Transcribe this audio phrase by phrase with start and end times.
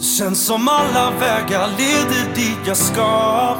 [0.00, 3.56] Känns som alla vägar leder dit jag ska.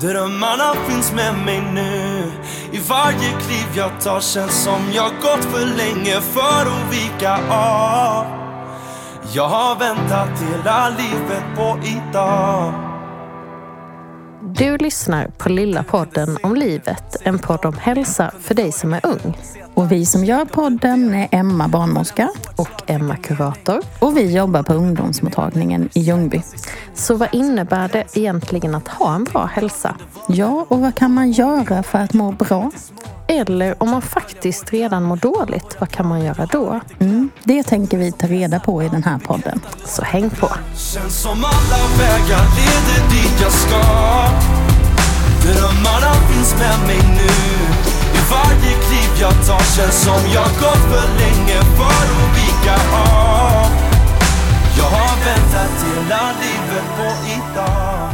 [0.00, 2.32] Drömmarna finns med mig nu.
[2.72, 8.26] I varje kliv jag tar känns som jag gått för länge för att vika av.
[9.34, 12.74] Jag har väntat hela livet på idag
[14.56, 19.00] Du lyssnar på Lilla podden om livet, en podd om hälsa för dig som är
[19.06, 19.36] ung.
[19.74, 23.80] Och vi som gör podden är Emma barnmorska Och Emma Kurator.
[23.98, 26.42] och vi jobbar på ungdomsmottagningen i Ljungby.
[26.94, 29.96] Så vad innebär det egentligen att ha en bra hälsa?
[30.28, 32.70] Ja, och vad kan man göra för att må bra?
[33.28, 36.80] Eller om man faktiskt redan mår dåligt, vad kan man göra då?
[36.98, 39.60] Mm, det tänker vi ta reda på i den här podden.
[39.84, 40.48] Så häng på!
[40.76, 43.82] Känns som alla vägar leder dit jag ska
[45.42, 47.28] Drömmarna finns med mig nu
[48.32, 53.70] varje kliv jag tar känns som jag gått för länge för att vika av
[54.78, 58.10] Jag har väntat hela livet på idag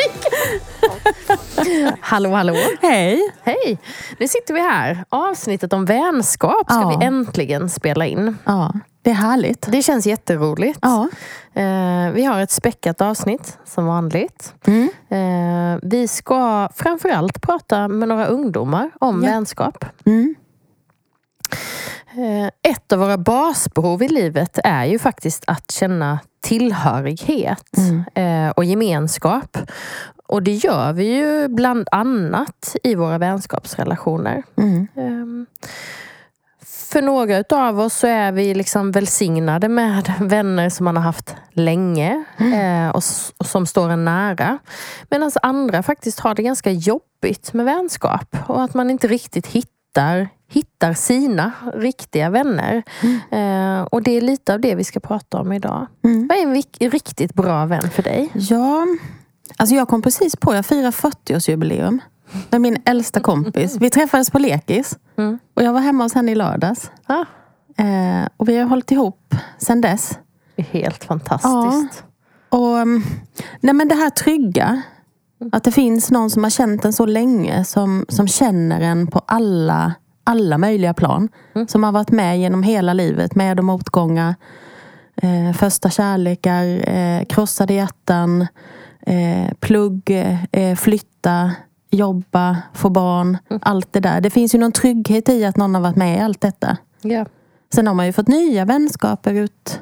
[2.00, 2.54] Hallå, hallå!
[2.82, 3.20] Hej!
[3.42, 3.78] Hej!
[4.18, 5.04] Nu sitter vi här.
[5.08, 6.96] Avsnittet om vänskap ska Ja.
[7.00, 8.38] vi äntligen spela in.
[8.44, 8.72] Ja,
[9.08, 9.66] det är härligt.
[9.72, 10.78] Det känns jätteroligt.
[10.82, 11.08] Ja.
[11.54, 14.54] Eh, vi har ett späckat avsnitt som vanligt.
[14.66, 14.88] Mm.
[15.08, 19.30] Eh, vi ska framförallt prata med några ungdomar om Ja.
[19.30, 19.84] vänskap.
[20.06, 20.34] Mm.
[22.12, 28.04] Eh, ett av våra basbehov i livet är ju faktiskt att känna tillhörighet Mm.
[28.46, 29.58] eh, och gemenskap.
[30.26, 34.42] Och det gör vi ju bland annat i våra vänskapsrelationer.
[36.88, 37.02] Mm.
[37.02, 41.34] För några av oss så är vi liksom välsignade med vänner som man har haft
[41.52, 43.02] länge eh, och,
[43.44, 44.58] som står en nära.
[45.10, 50.28] Medan andra faktiskt har det ganska jobbigt med vänskap och att man inte riktigt hittar,
[50.50, 52.82] hittar sina riktiga vänner.
[53.30, 55.86] Eh, och det är lite av det vi ska prata om idag.
[56.04, 56.28] Mm.
[56.28, 58.30] Vad är en riktigt bra vän för dig?
[58.34, 58.86] Ja,
[59.56, 62.00] alltså jag kom precis på, jag firar 40-årsjubileum
[62.50, 63.76] med min äldsta kompis.
[63.80, 65.38] Vi träffades på lekis Mm.
[65.54, 66.90] och jag var hemma hos henne i lördags.
[67.06, 67.24] Ah,
[67.78, 70.18] Eh, och vi har hållit ihop sedan dess.
[70.56, 72.04] det är helt fantastiskt.
[72.48, 73.02] Och, um,
[73.60, 74.82] nej men det här trygga.
[75.52, 77.64] Att det finns någon som har känt en så länge.
[77.64, 79.94] Som, som känner en på alla,
[80.24, 81.28] alla möjliga plan.
[81.68, 83.34] Som har varit med genom hela livet.
[83.34, 84.34] Med och motgångar.
[85.22, 86.88] Eh, första kärlekar.
[86.90, 88.46] Eh, krossade hjärtan.
[89.06, 90.10] Eh, plugg.
[90.52, 91.50] Eh, flytta.
[91.90, 92.56] Jobba.
[92.74, 93.38] Få barn.
[93.62, 94.20] Allt det där.
[94.20, 96.76] Det finns ju någon trygghet i att någon har varit med i allt detta.
[97.02, 97.26] Ja.
[97.74, 99.80] Sen har man ju fått nya vänskaper ut,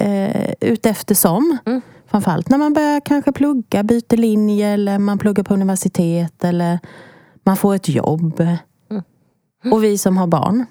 [0.00, 1.58] eh, ut eftersom.
[1.66, 1.80] Mm.
[2.06, 6.78] Framförallt när man börjar kanske plugga, byter linje eller man pluggar på universitet eller
[7.42, 8.40] man får ett jobb.
[8.90, 9.02] Mm.
[9.72, 10.66] Och vi som har barn.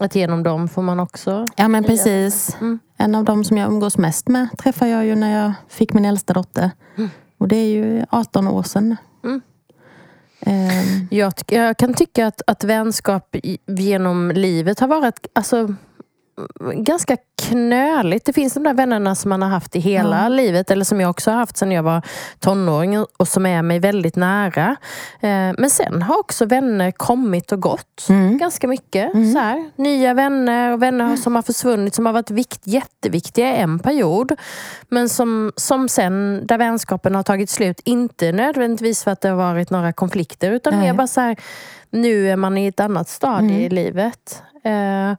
[0.00, 1.46] Att genom dem får man också...
[1.56, 2.56] Ja men precis.
[2.60, 2.78] Mm.
[2.96, 6.04] En av dem som jag umgås mest med träffade jag ju när jag fick min
[6.04, 6.70] äldsta dotter.
[7.38, 8.96] Och det är ju 18 år sedan.
[9.24, 9.40] Mm.
[10.40, 13.36] Ehm, Jag, jag kan tycka att, att vänskap
[13.66, 15.74] genom livet har varit alltså,
[16.74, 18.24] ganska knöligt.
[18.26, 20.28] Det finns de där vännerna som man har haft i hela Ja.
[20.28, 22.02] livet eller som jag också har haft sedan jag var
[22.40, 24.76] tonåring och som är mig väldigt nära.
[25.20, 25.28] Eh,
[25.58, 28.38] men sen har också vänner kommit och gått Mm.
[28.38, 29.12] ganska mycket.
[29.12, 29.70] Så här.
[29.76, 34.32] Nya vänner och vänner som har försvunnit som har varit vikt, jätteviktiga i en period.
[34.88, 39.36] Men som, som sen, där vänskapen har tagit slut, inte nödvändigtvis för att det har
[39.36, 41.36] varit några konflikter utan mer bara så här,
[41.90, 44.42] nu är man i ett annat stadie i livet.
[44.64, 45.12] Eh,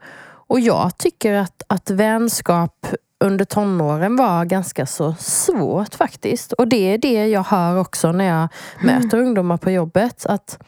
[0.49, 2.87] och jag tycker att, att vänskap
[3.23, 6.53] under tonåren var ganska så svårt faktiskt.
[6.53, 8.47] Och det är det jag hör också när jag
[8.83, 10.25] möter ungdomar på jobbet.
[10.25, 10.59] Att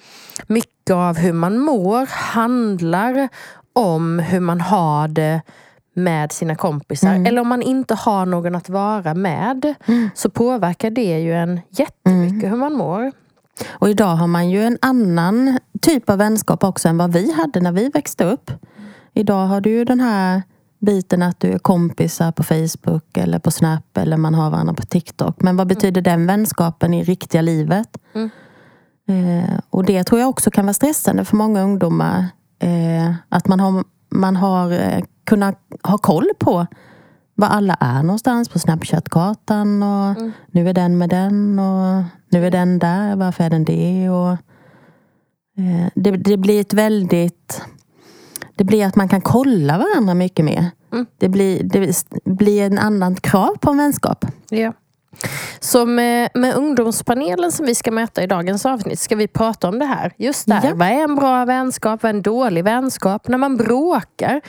[0.48, 3.30] mycket av hur man mår handlar
[3.74, 5.42] om hur man har det
[5.94, 7.28] med sina kompisar.
[7.28, 9.74] Eller om man inte har någon att vara med
[10.16, 13.12] så påverkar det ju en jättemycket hur man mår.
[13.70, 17.60] Och idag har man ju en annan typ av vänskap också än vad vi hade
[17.60, 18.52] när vi växte upp.
[19.14, 20.42] Idag har du ju den här
[20.80, 24.84] biten att du är kompisar på Facebook eller på Snap eller man har varandra på
[24.84, 25.42] TikTok.
[25.42, 27.98] Men vad betyder den vänskapen i riktiga livet?
[28.14, 28.30] Mm.
[29.08, 32.26] Eh, och det tror jag också kan vara stressande för många ungdomar.
[32.60, 36.68] Eh, att man har, man har eh, kunnat ha koll på
[37.36, 39.84] var alla är någonstans på Snapchat-kartan.
[39.84, 40.32] Och Mm.
[40.52, 43.16] Nu är den med den och nu är den där.
[43.16, 44.10] Varför är den det?
[44.10, 44.32] Och,
[45.58, 47.62] eh, det, det blir ett väldigt...
[48.62, 50.72] Det blir att man kan kolla varandra mycket mer.
[50.94, 51.06] Mm.
[51.18, 54.26] Det, blir, det blir en annan krav på en vänskap.
[54.50, 54.74] Ja.
[55.60, 59.80] Så med, med ungdomspanelen som vi ska möta i dagens avsnitt ska vi prata om
[59.80, 60.12] det här.
[60.18, 60.70] Just det här.
[60.70, 60.76] Ja.
[60.76, 62.04] Vad är en bra vänskap?
[62.04, 63.28] Vad är en dålig vänskap?
[63.28, 64.42] När man bråkar,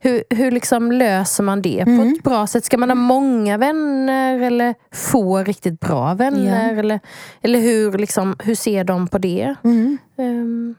[0.00, 2.12] hur, hur liksom löser man det på Mm.
[2.12, 2.64] ett bra sätt?
[2.64, 6.78] Ska man ha många vänner eller få riktigt bra vänner?
[6.78, 7.00] Eller,
[7.42, 9.54] eller hur, liksom, hur ser de på det?
[9.64, 9.98] Mm.
[10.16, 10.74] Um,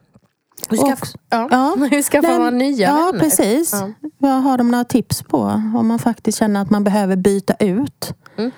[0.72, 1.48] hur Och- skaffar ja.
[1.52, 1.76] Ja.
[2.12, 3.20] hur Nej, man nya ja, vänner?
[3.20, 3.74] precis.
[3.74, 3.90] Ja.
[4.18, 5.42] Vad har de några tips på
[5.76, 8.52] om man faktiskt känner att man behöver byta ut Mm.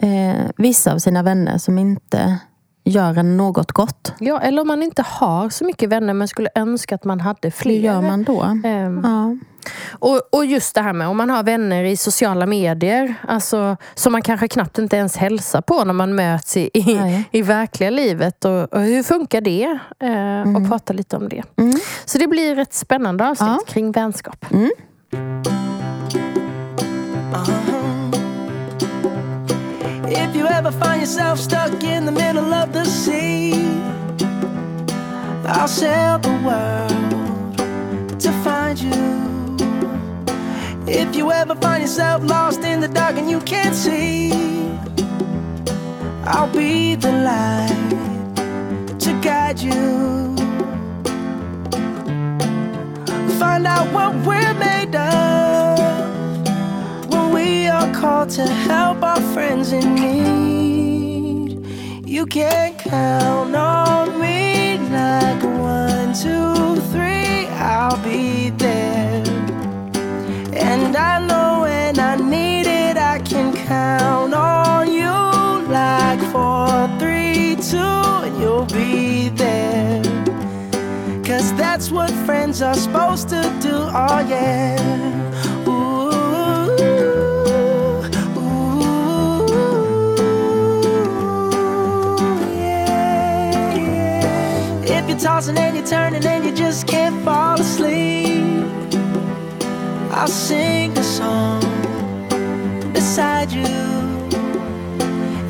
[0.00, 2.38] eh, vissa av sina vänner som inte
[2.84, 4.12] gör en något gott?
[4.18, 7.50] Ja, eller om man inte har så mycket vänner men skulle önska att man hade
[7.50, 7.72] fler.
[7.74, 8.42] Hur gör man då?
[8.64, 9.36] Ehm, Ja.
[9.90, 14.12] Och, och just det här med om man har vänner i sociala medier, alltså, som
[14.12, 17.28] man kanske knappt inte ens hälsar på när man möts i, i, Nej.
[17.32, 18.44] i verkliga livet.
[18.44, 19.78] Och, och hur funkar det?
[20.00, 21.42] Eh, Och prata lite om det.
[21.58, 21.78] Mm.
[22.04, 23.72] Så det blir ett spännande avsnitt Ja.
[23.72, 24.46] kring vänskap.
[30.06, 33.52] If you ever find yourself stuck in the middle of the sea,
[35.46, 37.58] I'll sail the world
[38.20, 39.33] to find you.
[40.86, 44.30] If you ever find yourself lost in the dark and you can't see,
[46.26, 47.90] I'll be the light
[49.00, 50.36] to guide you.
[53.38, 55.78] Find out what we're made of
[57.08, 61.66] when we are called to help our friends in need.
[62.06, 69.33] You can count on me like one, two, three, I'll be there.
[70.74, 75.14] And I know when I need it, I can count on you
[75.70, 80.02] like four, three, two, and you'll be there.
[81.22, 84.80] Cause that's what friends are supposed to do, oh yeah.
[85.68, 86.10] Ooh,
[88.40, 89.78] ooh,
[92.50, 94.98] yeah, yeah.
[94.98, 98.63] If you're tossing and you're turning and you just can't fall asleep,
[100.16, 101.60] I'll sing a song
[102.92, 103.64] beside you.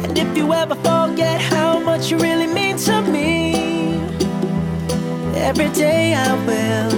[0.02, 4.00] And if you ever forget how much you really mean to me,
[5.37, 6.93] every day I will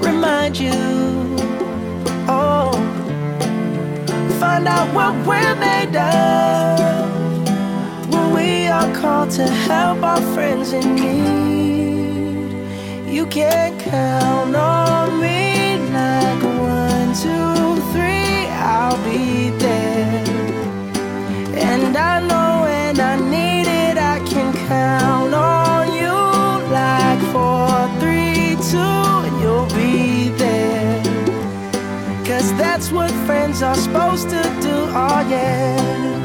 [0.00, 0.72] remind you.
[2.26, 2.72] Oh,
[4.40, 7.08] find out what we're made of
[8.12, 12.50] when we are called to help our friends in need.
[13.08, 15.41] You can count on me
[17.14, 20.24] two, three, I'll be there.
[21.54, 26.16] And I know when I need it, I can count on you
[26.72, 31.02] like four, three, two, and you'll be there.
[32.24, 36.21] Cause that's what friends are supposed to do, oh yeah.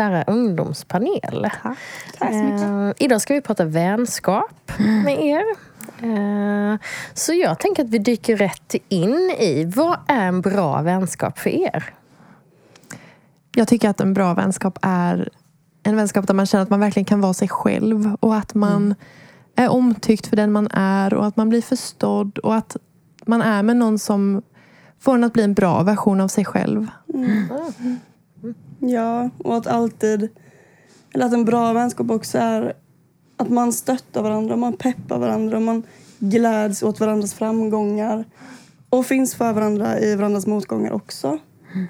[0.00, 1.50] Kära ungdomspanel.
[2.18, 2.62] Tack så mycket.
[2.62, 4.72] Eh, idag ska vi prata vänskap
[5.04, 5.44] med er.
[6.02, 6.78] Eh,
[7.14, 11.50] så jag tänker att vi dyker rätt in i vad är en bra vänskap för
[11.50, 11.84] er?
[13.54, 15.28] Jag tycker att en bra vänskap är
[15.82, 18.94] en vänskap där man känner att man verkligen kan vara sig själv och att man
[19.56, 22.76] är omtyckt för den man är och att man blir förstådd och att
[23.26, 24.42] man är med någon som
[25.00, 26.86] får en att bli en bra version av sig själv.
[28.80, 30.28] Ja, och att alltid...
[31.14, 32.72] Eller att en bra vänskap också är
[33.36, 35.82] att man stöttar varandra, man peppar varandra, man
[36.18, 38.24] gläds åt varandras framgångar
[38.90, 41.38] och finns för varandra i varandras motgångar också.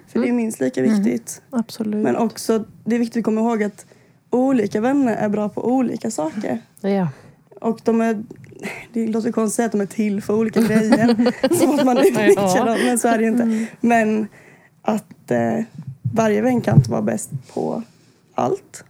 [0.09, 1.42] För det är minst lika viktigt.
[1.50, 2.04] Absolut.
[2.04, 3.87] Men också, det är viktigt att komma ihåg att
[4.30, 6.59] olika vänner är bra på olika saker.
[6.80, 7.09] Ja.
[7.61, 8.25] Och de är,
[8.92, 11.16] det låter konstigt att säga att de är till för olika grejer.
[11.59, 12.64] som att man utnyttjar Ja.
[12.64, 13.66] dem, men så är det ju inte.
[13.80, 14.28] Men
[14.82, 15.59] att eh,
[16.12, 17.83] varje vän kan inte vara bäst på
[18.35, 18.85] allt.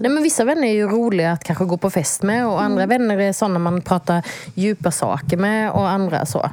[0.00, 2.86] Nej, men vissa vänner är ju roliga att kanske gå på fest med och andra
[2.86, 6.50] vänner är sådana man pratar djupa saker med och andra så.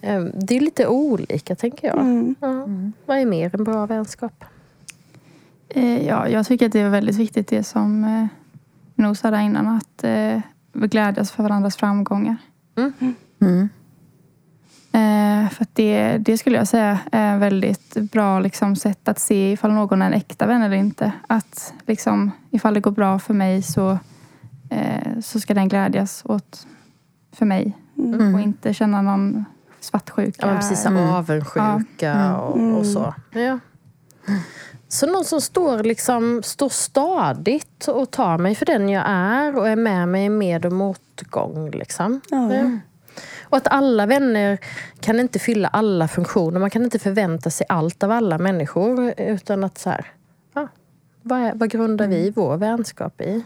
[0.00, 2.34] Eh, Det är lite olika tänker jag.
[2.40, 2.66] Ja.
[3.06, 4.44] Vad är mer en bra vänskap?
[5.68, 8.26] Eh, Ja, jag tycker att det är väldigt viktigt det som eh,
[8.94, 10.40] Nog sa där innan, att eh,
[10.72, 12.36] vi glädjas för varandras framgångar.
[14.92, 15.44] Mm.
[15.44, 19.18] Eh, för att det, det skulle jag säga är ett väldigt bra liksom, sätt att
[19.18, 21.12] se ifall någon är en äkta vän eller inte.
[21.26, 23.98] Att liksom, ifall det går bra för mig så,
[24.70, 26.66] eh, så ska den glädjas åt
[27.32, 27.76] för mig.
[28.34, 29.44] Och inte känna någon
[29.80, 30.48] svartsjuka.
[30.48, 31.10] Ja, precis, Mm.
[31.10, 33.14] avundsjuka och, och så.
[33.30, 33.58] Ja.
[34.88, 39.68] Så någon som står, liksom, står stadigt och tar mig för den jag är och
[39.68, 41.70] är med mig i med och motgång.
[41.70, 42.20] Liksom.
[42.30, 42.54] Ja.
[42.54, 42.78] Ja.
[43.52, 44.58] Och att alla vänner
[45.00, 46.60] kan inte fylla alla funktioner.
[46.60, 49.14] Man kan inte förvänta sig allt av alla människor.
[49.20, 50.06] Utan att så här,
[50.54, 50.68] ja,
[51.22, 53.42] vad, är, vad grundar vi vår vänskap i?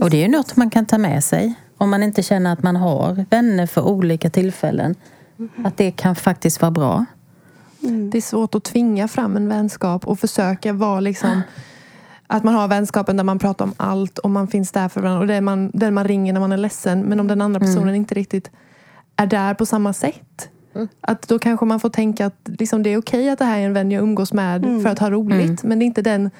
[0.00, 1.54] Och det är ju något man kan ta med sig.
[1.78, 4.94] Om man inte känner att man har vänner för olika tillfällen.
[5.64, 7.04] Att det kan faktiskt vara bra.
[8.10, 11.42] Det är svårt att tvinga fram en vänskap och försöka vara liksom
[12.26, 15.20] att man har vänskapen där man pratar om allt och man finns där för varandra
[15.20, 17.02] och det är man, den man ringer när man är ledsen.
[17.02, 18.50] Men om den andra personen inte riktigt
[19.22, 20.48] är där på samma sätt.
[21.00, 23.66] Att då kanske man får tänka att liksom, det är okej att det här är
[23.66, 25.62] en vän jag umgås med för att ha roligt.
[25.62, 26.30] Men det är inte den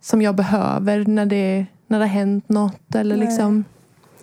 [0.00, 2.94] som jag behöver när det, när det har hänt något.
[2.94, 3.26] Eller Nej.
[3.26, 3.64] liksom,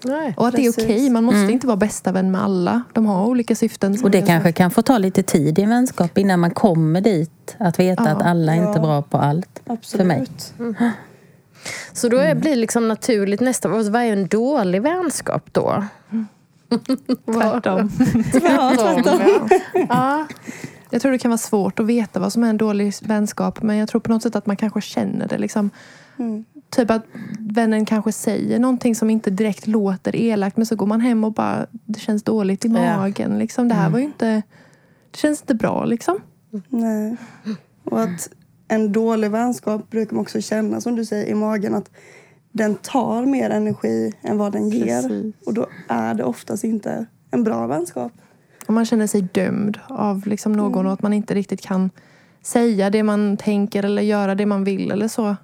[0.04, 0.34] Nej.
[0.38, 0.84] och att det är Precis.
[0.84, 1.10] okej.
[1.10, 2.84] Man måste inte vara bästa vän med alla.
[2.94, 3.98] De har olika syften.
[4.04, 7.56] Och det kanske kan få ta lite tid i en vänskap innan man kommer dit.
[7.58, 8.10] Att veta Ja.
[8.10, 8.76] att alla är inte Ja.
[8.76, 9.62] är bra på allt.
[9.68, 10.08] Absolut.
[10.08, 10.28] mig.
[11.94, 15.84] Så då är, blir liksom naturligt nästa, vad är en dålig vänskap då?
[17.26, 17.90] Tvärtom.
[18.34, 19.50] Ja, tvärtom.
[19.90, 20.28] Ja.
[20.90, 23.62] Jag tror det kan vara svårt att veta vad som är en dålig vänskap.
[23.62, 25.38] Men jag tror på något sätt att man kanske känner det.
[25.38, 25.70] Liksom.
[26.20, 26.46] Mm.
[26.70, 27.04] Typ att
[27.40, 30.58] vännen kanske säger någonting som inte direkt låter elakt.
[30.58, 32.98] Men så går man hem och bara, det känns dåligt i Ja.
[32.98, 33.40] magen.
[33.40, 33.68] Liksom.
[33.68, 34.42] Det här var ju inte,
[35.12, 36.20] det känns inte bra liksom.
[36.70, 37.16] Nej.
[37.84, 38.30] Och att
[38.68, 41.76] en dålig vänskap brukar man också känna, som du säger, i magen.
[41.76, 41.90] Att
[42.52, 45.02] den tar mer energi än vad den ger.
[45.02, 45.36] Precis.
[45.46, 48.12] Och då är det oftast inte en bra vänskap.
[48.68, 51.90] Och man känner sig dömd av liksom någon och att man inte riktigt kan
[52.42, 55.36] säga det man tänker eller göra det man vill eller så.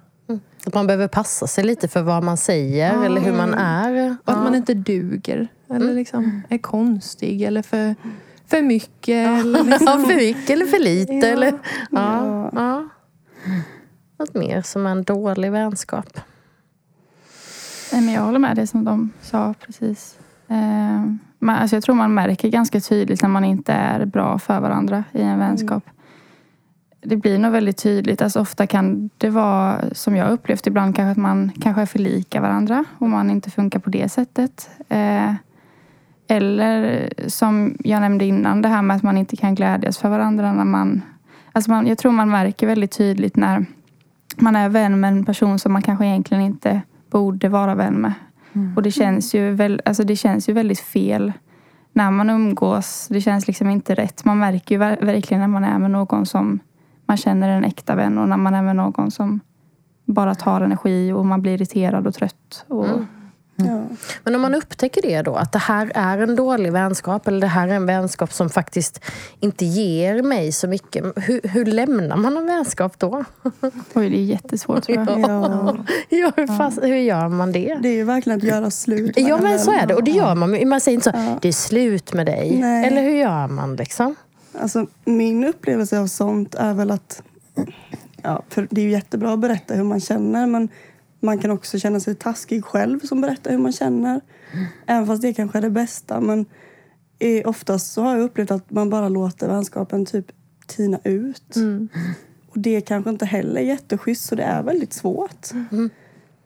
[0.66, 4.16] Att man behöver passa sig lite för vad man säger eller hur man är.
[4.24, 5.48] Och att man inte duger.
[5.70, 7.94] Eller liksom är konstig eller för,
[8.46, 9.28] för mycket.
[9.40, 10.04] Eller liksom.
[10.04, 11.12] För mycket eller för lite.
[11.12, 11.26] Ja.
[11.26, 11.58] Eller,
[11.90, 12.88] ja, ja.
[14.18, 16.20] Något mer som en dålig vänskap.
[17.92, 20.18] Men jag håller med det som de sa precis.
[20.48, 21.04] Eh,
[21.38, 25.04] man, alltså jag tror man märker ganska tydligt när man inte är bra för varandra
[25.12, 25.84] i en vänskap.
[27.00, 28.22] Det blir nog väldigt tydligt.
[28.22, 31.98] Alltså ofta kan det vara, som jag upplevt ibland, kanske att man kanske är för
[31.98, 34.70] lika varandra och man inte funkar på det sättet.
[34.88, 35.32] Eh,
[36.28, 40.52] eller som jag nämnde innan, det här med att man inte kan glädjas för varandra
[40.52, 41.02] när man...
[41.52, 43.66] Alltså man jag tror man märker väldigt tydligt när
[44.36, 46.82] man är vän med en person som man kanske egentligen inte
[47.16, 48.12] borde vara vän med.
[48.76, 51.32] Och det känns, ju väl, alltså det känns ju väldigt fel
[51.92, 53.08] när man umgås.
[53.10, 54.24] Det känns liksom inte rätt.
[54.24, 56.58] Man märker ju ver- verkligen när man är med någon som
[57.06, 59.40] man känner en äkta vän och när man är med någon som
[60.04, 62.64] bara tar energi och man blir irriterad och trött.
[62.68, 62.86] Och,
[63.56, 63.82] Ja.
[64.24, 67.46] Men om man upptäcker det då, att det här är en dålig vänskap eller det
[67.46, 69.04] här är en vänskap som faktiskt
[69.40, 71.04] inte ger mig så mycket.
[71.16, 73.24] Hur, hur lämnar man en vänskap då?
[73.94, 75.20] Oj, det är jättesvårt tror jag.
[75.20, 75.76] Ja.
[76.08, 77.78] Ja, hur, fast, hur gör man det?
[77.82, 79.14] Det är ju verkligen att göra slut.
[79.16, 80.68] Ja men så är det och det gör man.
[80.68, 81.38] Man säger inte så, Ja.
[81.42, 82.58] det är slut med dig.
[82.60, 82.86] Nej.
[82.86, 84.14] Eller hur gör man liksom?
[84.60, 87.22] Alltså, min upplevelse av sånt är väl att...
[88.22, 90.68] Ja, för det är ju jättebra att berätta hur man känner men
[91.26, 94.20] man kan också känna sig taskig själv som berättar hur man känner.
[94.86, 96.20] Även fast det kanske är det bästa.
[96.20, 96.46] Men
[97.44, 100.26] oftast så har jag upplevt att man bara låter vänskapen typ
[100.66, 101.56] tina ut.
[102.48, 105.46] Och det kanske inte heller är jätteschysst så det är väldigt svårt.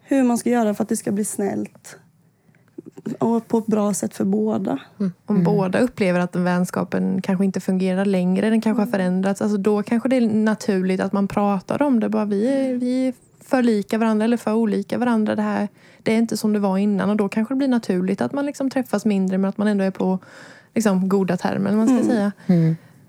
[0.03, 1.97] Hur man ska göra för att det ska bli snällt.
[3.19, 4.79] Och på ett bra sätt för båda.
[5.27, 9.43] Om båda upplever att den vänskapen kanske inte fungerar längre, den kanske har förändrats.
[9.43, 12.09] Alltså då kanske det är naturligt att man pratar om det.
[12.09, 13.15] Bara, vi, är, vi är
[13.51, 15.37] för lika varandra eller för olika varandra.
[15.37, 15.69] Det, här,
[16.03, 17.11] det är inte som det var innan.
[17.11, 19.85] Och då kanske det blir naturligt att man liksom träffas mindre men att man ändå
[19.85, 20.19] är på
[20.75, 21.73] liksom, goda termer.
[21.73, 22.33] Man ska säga.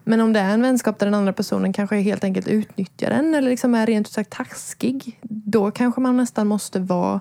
[0.04, 3.36] Men om det är en vänskap där den andra personen kanske helt enkelt utnyttjar en
[3.36, 5.20] eller liksom är rent ut sagt taskig.
[5.22, 7.20] Då kanske man nästan måste vara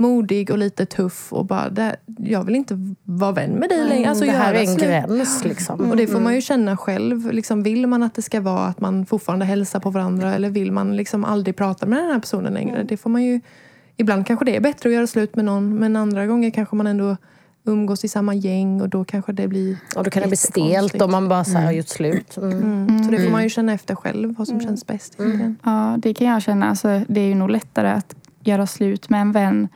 [0.00, 4.08] modig och lite tuff och bara, det, jag vill inte vara vän med dig längre.
[4.08, 4.80] Alltså, det här är en slut.
[4.80, 5.90] gräns liksom.
[5.90, 7.32] Och det får man ju känna själv.
[7.32, 10.72] Liksom, vill man att det ska vara att man fortfarande hälsar på varandra eller vill
[10.72, 12.82] man liksom aldrig prata med den här personen längre?
[12.82, 13.40] Det får man ju...
[13.96, 16.86] Ibland kanske det är bättre att göra slut med någon men andra gånger kanske man
[16.86, 17.16] ändå
[17.64, 21.02] umgås i samma gäng och då kanske det blir Och då kan det bli stelt
[21.02, 22.36] om man bara så här har gjort slut.
[22.36, 22.62] Mm.
[22.62, 23.04] Mm.
[23.04, 25.18] Så det får man ju känna efter själv vad som känns bäst.
[25.62, 26.68] Ja, det kan jag känna.
[26.68, 28.14] Alltså, det är ju nog lättare att
[28.50, 29.68] göra slut med en vän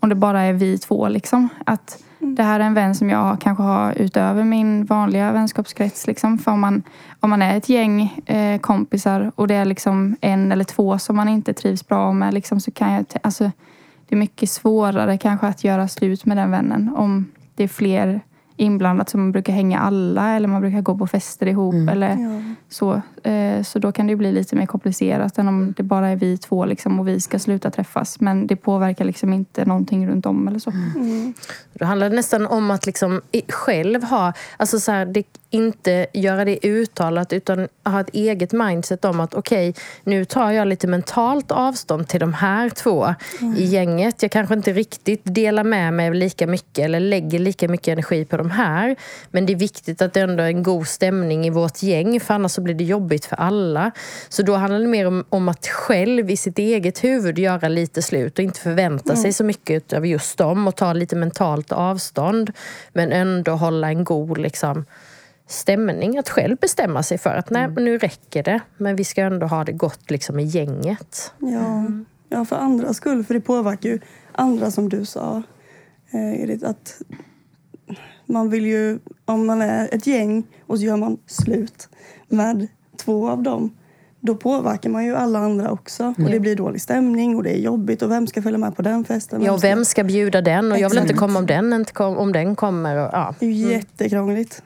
[0.00, 1.08] om det bara är vi två.
[1.08, 1.48] Liksom.
[1.66, 6.06] Att det här är en vän som jag kanske har utöver min vanliga vänskapskrets.
[6.06, 6.38] Liksom.
[6.38, 6.82] För om man,
[7.20, 11.16] om man är ett gäng eh, kompisar och det är liksom en eller två som
[11.16, 12.34] man inte trivs bra med.
[12.34, 13.44] Liksom, så kan jag, alltså,
[14.08, 16.94] det är mycket svårare kanske att göra slut med den vännen.
[16.96, 18.20] Om det är fler
[18.60, 21.90] inblandat som man brukar hänga alla eller man brukar gå på fester ihop.
[21.90, 22.42] Eller, Ja.
[22.68, 26.16] så, eh, så då kan det bli lite mer komplicerat än om det bara är
[26.16, 28.20] vi två liksom, och vi ska sluta träffas.
[28.20, 30.70] Men det påverkar liksom inte någonting runt om eller så.
[30.70, 31.34] Mm.
[31.72, 36.44] Då handlar det nästan om att liksom själv ha, alltså så här, det, inte göra
[36.44, 39.74] det uttalat utan ha ett eget mindset om att okej,
[40.04, 43.14] nu tar jag lite mentalt avstånd till de här två
[43.56, 44.22] i gänget.
[44.22, 48.36] Jag kanske inte riktigt delar med mig lika mycket eller lägger lika mycket energi på
[48.36, 48.96] de här.
[49.30, 52.34] Men det är viktigt att det ändå är en god stämning i vårt gäng för
[52.34, 53.90] annars så blir det jobbigt för alla.
[54.28, 58.02] Så då handlar det mer om, om att själv i sitt eget huvud göra lite
[58.02, 62.52] slut och inte förvänta sig så mycket av just dem och ta lite mentalt avstånd.
[62.92, 64.84] Men ändå hålla en god liksom,
[65.46, 66.18] stämning.
[66.18, 68.60] Att själv bestämma sig för att nej, nu räcker det.
[68.76, 71.32] Men vi ska ändå ha det gott liksom, i gänget.
[71.38, 71.84] Ja.
[72.28, 73.24] ja, för andras skull.
[73.24, 73.98] För det påverkar ju
[74.32, 75.42] andra som du sa.
[76.10, 77.02] Eh, Edith, att
[78.30, 81.88] man vill ju, om man är ett gäng och så gör man slut
[82.28, 83.70] med två av dem.
[84.22, 86.14] Då påverkar man ju alla andra också.
[86.18, 88.02] Och det blir dålig stämning och det är jobbigt.
[88.02, 89.42] Och vem ska följa med på den festen?
[89.42, 90.72] Ja, och vem ska bjuda den?
[90.72, 91.18] Och jag vill inte Exakt.
[91.18, 92.96] komma om den, inte kom, om den kommer.
[92.96, 93.34] Och, ja.
[93.38, 94.62] Det är ju jättekrångligt.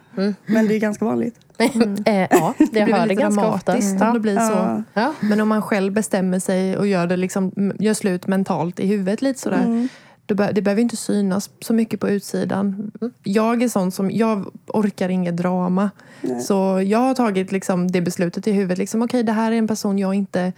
[0.46, 1.34] Men det är ganska vanligt.
[2.06, 3.72] eh, ja, Det jag blir hör det ganska ofta.
[3.72, 4.82] dramatiskt om det blir så.
[4.94, 5.12] Ja.
[5.20, 9.22] Men om man själv bestämmer sig och gör, det liksom, gör slut mentalt i huvudet
[9.22, 9.64] lite sådär.
[9.64, 9.88] Mm.
[10.26, 12.90] Då be- det behöver inte synas så mycket på utsidan.
[13.22, 15.90] Jag är sån som, jag orkar inget drama.
[16.20, 16.40] Nej.
[16.40, 18.78] Så jag har tagit liksom det beslutet i huvudet.
[18.78, 20.52] Liksom, Okej, det här är en person jag inte...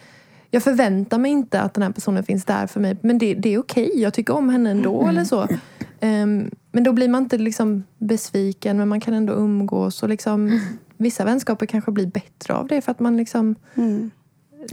[0.50, 2.96] Jag förväntar mig inte att den här personen finns där för mig.
[3.02, 5.06] Men det, det är okej, jag tycker om henne ändå.
[5.08, 5.48] Eller så.
[6.00, 10.02] Ehm, men då blir man inte liksom besviken, men man kan ändå umgås.
[10.02, 10.60] Och liksom,
[10.96, 12.80] vissa vänskaper kanske blir bättre av det.
[12.80, 14.10] För att man liksom, Mm.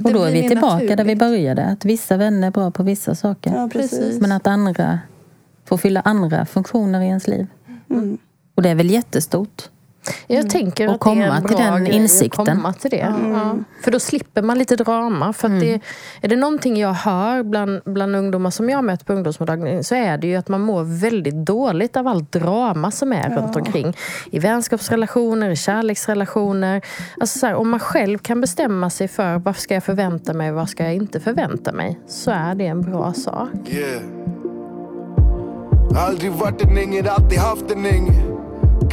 [0.04, 1.20] Och då är vi tillbaka där vi naturligt.
[1.20, 1.66] började.
[1.66, 3.54] Att vissa vänner är bra på vissa saker.
[3.56, 3.70] Ja.
[3.74, 4.20] Precis.
[4.22, 5.00] Men att andra
[5.66, 7.48] får fylla andra funktioner i ens liv.
[7.90, 8.18] Mm.
[8.56, 9.70] Och det är väl jättestort.
[10.28, 12.42] Jag tänker Och att det är komma en till bra den grej insikten.
[12.42, 13.14] Att komma till det.
[13.22, 13.58] Ja.
[13.84, 15.34] För då slipper man lite drama.
[15.34, 15.82] För att det,
[16.22, 20.18] är det någonting jag hör bland, bland ungdomar som jag möter på ungdomsmottagningen så är
[20.18, 23.98] det ju att man mår väldigt dåligt av allt drama som är runt omkring.
[24.32, 26.82] I vänskapsrelationer, i kärleksrelationer.
[27.20, 30.50] Alltså så här, om man själv kan bestämma sig för vad ska jag förvänta mig
[30.50, 32.00] och vad ska jag inte förvänta mig.
[32.08, 33.50] Så är det en bra sak.
[33.68, 34.02] Yeah.
[35.96, 38.34] Aldrig varit en ängel, alltid haft en ängel.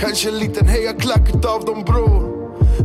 [0.01, 2.23] Kanske en liten hejaklack utav dem bror.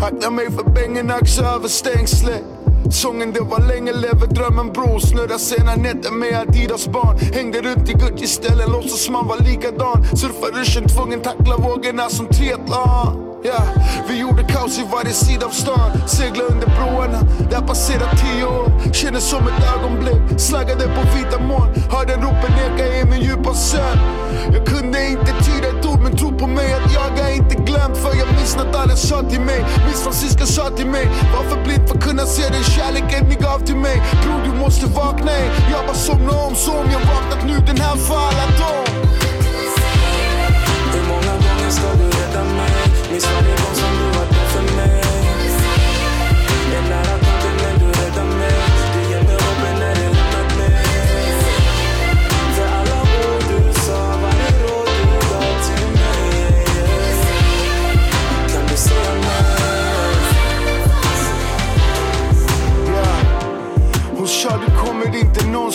[0.02, 2.44] Akta mig för bängen, axa över stängslet.
[2.92, 5.00] Sången det var länge, lever drömmen bror.
[5.00, 7.18] Snurra sena nätter med Adidas barn.
[7.34, 10.06] Hängde runt i Gucci-ställen, låtsas man var likadan.
[10.18, 13.26] Surfar ruschen, tvungen tackla vågorna som triathlon.
[13.46, 13.62] Yeah.
[14.10, 16.08] vi gjorde kaos i varje sida av stan.
[16.08, 18.94] Segla under broarna, där passerat tio år.
[18.94, 21.70] Kändes som ett ögonblick, slaggade på vita moln.
[21.92, 24.00] Hörde ropen eka i min djupa sömn.
[24.54, 25.55] Jag kunde inte tyda
[28.86, 31.08] alla sa till mig, Miss Francisca sa till mig.
[31.34, 34.02] Varför blind för att kunna se den kärleken ni gav till mig.
[34.24, 35.48] Bror du måste vakna ey.
[35.72, 38.86] Jag bara somnade om, så om jag vaknat nu den här för alla dem.
[40.94, 42.72] Hur många gånger ska du rädda mig?
[43.12, 44.25] Minns varje gång som du har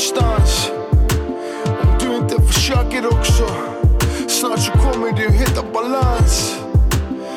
[0.00, 0.70] någonstans.
[1.82, 3.46] Om du inte försöker också
[4.28, 6.56] Snart så kommer du hitta balans.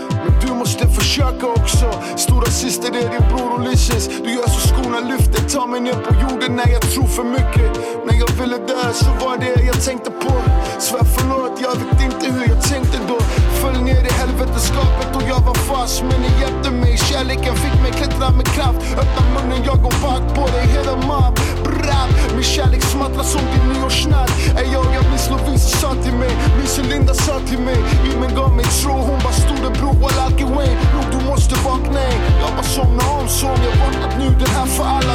[0.10, 1.92] Men du måste försöka också.
[2.18, 4.08] Stora syster är din bror Ulysses.
[4.08, 5.50] Du gör så skorna lyfter.
[5.50, 7.70] Ta mig ner på jorden när jag tror för mycket.
[8.06, 10.34] När jag ville dö så var det jag tänkte på.
[10.80, 13.20] Svär förlåt, jag vet inte hur jag tänkte då.
[13.62, 16.04] Föll ner i helveteskapet och jag var fast.
[16.04, 18.80] Men ni hjälpte mig, kärleken fick mig klättra med kraft.
[19.02, 21.40] Öppna munnen, jag går bak på dig, hela mob
[21.88, 22.10] rap.
[22.36, 24.32] Min kärlek smattrar som din nyårsnatt.
[24.60, 26.32] Ey yo, jag minns Lovisa sa till mig.
[26.58, 27.80] Minns hur Linda sa till mig.
[28.10, 30.72] Ingen gav mig tro, hon bara storebror walla Alki way?
[30.94, 32.00] Nu du måste vakna.
[32.00, 34.28] Ey Jag bara somna om som jag vaknat nu.
[34.42, 35.13] Den här för alla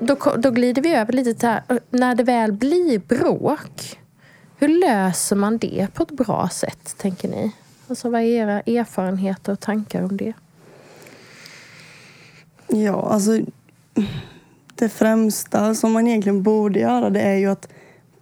[0.00, 1.62] då, då glider vi över lite till här.
[1.90, 3.98] När det väl blir bråk,
[4.56, 7.52] hur löser man det på ett bra sätt, tänker ni?
[7.88, 10.32] Alltså, vad är era erfarenheter och tankar om det?
[12.68, 13.40] Ja, alltså
[14.74, 17.68] det främsta som man egentligen borde göra det är ju att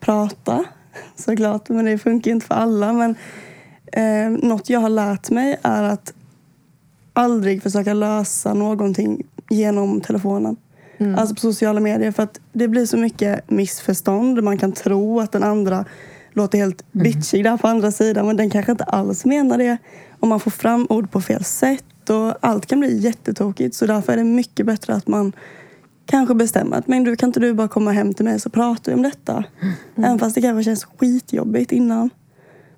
[0.00, 0.64] prata
[1.16, 1.68] såklart.
[1.68, 2.92] Men det funkar ju inte för alla.
[2.92, 3.16] Men
[3.92, 6.12] eh, något jag har lärt mig är att
[7.12, 10.56] aldrig försöka lösa någonting genom telefonen.
[11.16, 12.12] Alltså på sociala medier.
[12.12, 14.42] För att det blir så mycket missförstånd.
[14.42, 15.84] Man kan tro att den andra
[16.32, 18.26] låter helt bitchig där på andra sidan.
[18.26, 19.76] Men den kanske inte alls menar det.
[20.20, 22.10] Och man får fram ord på fel sätt.
[22.10, 23.74] Och allt kan bli jättetokigt.
[23.74, 25.32] Så därför är det mycket bättre att man
[26.06, 28.92] kanske bestämmer att men du, kan inte du bara komma hem till mig så pratar
[28.92, 29.44] vi om detta.
[29.96, 32.10] Även fast det kanske känns skitjobbigt innan.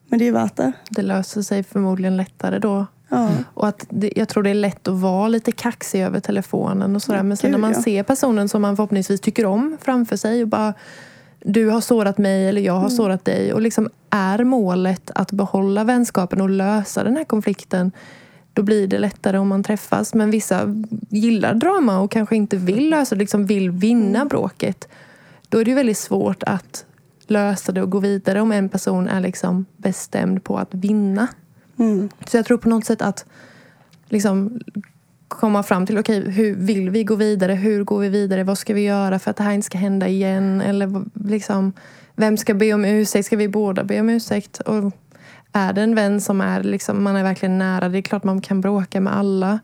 [0.08, 0.72] Men det är värt det.
[0.90, 2.86] Det löser sig förmodligen lättare då.
[3.08, 3.30] Ja.
[3.54, 7.02] Och att det, jag tror det är lätt att vara lite kaxig över telefonen och
[7.02, 7.22] sådär.
[7.22, 7.82] Men sen när man ja.
[7.82, 10.74] ser personen som man förhoppningsvis tycker om framför sig och bara
[11.40, 13.52] du har sårat mig eller jag har sårat dig.
[13.52, 17.92] Och liksom är målet att behålla vänskapen och lösa den här konflikten
[18.52, 20.14] då blir det lättare om man träffas.
[20.14, 24.88] Men vissa gillar drama och kanske inte vill lösa det, liksom vill vinna bråket.
[25.48, 26.84] Då är det väldigt svårt att
[27.26, 31.28] lösa det och gå vidare om en person är liksom bestämd på att vinna.
[31.78, 32.08] Mm.
[32.26, 33.24] Så jag tror på något sätt att
[34.08, 34.60] liksom
[35.28, 37.52] komma fram till, okej, hur vill vi gå vidare?
[37.52, 38.44] Hur går vi vidare?
[38.44, 40.60] Vad ska vi göra för att det här inte ska hända igen?
[40.60, 41.72] Eller liksom,
[42.14, 43.26] vem ska be om ursäkt?
[43.26, 44.60] Ska vi båda be om ursäkt?
[44.60, 44.92] Och
[45.52, 48.40] är det en vän som är, liksom, man är verkligen nära, det är klart man
[48.40, 49.60] kan bråka med alla.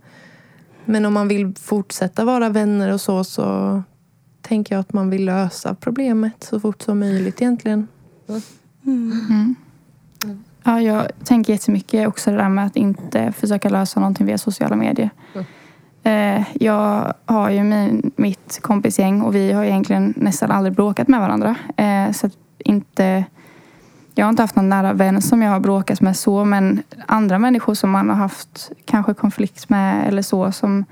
[0.84, 3.82] Men om man vill fortsätta vara vänner och så, så
[4.40, 7.88] tänker jag att man vill lösa problemet så fort som möjligt egentligen.
[10.64, 14.76] Ja, jag tänker jättemycket också det där med att inte försöka lösa någonting via sociala
[14.76, 15.10] medier.
[16.02, 21.20] Eh, Jag har ju min, mitt kompisgäng och vi har egentligen nästan aldrig bråkat med
[21.20, 21.54] varandra.
[21.76, 23.24] Eh, Så inte,
[24.14, 27.38] jag har inte haft någon nära vän som jag har bråkat med så men andra
[27.38, 30.84] människor som man har haft kanske konflikt med eller så som